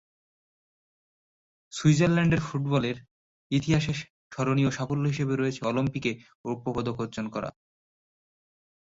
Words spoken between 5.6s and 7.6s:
অলিম্পিকে রৌপ্যপদক অর্জন করা।